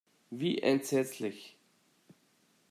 [0.31, 1.55] Wie entsetzlich!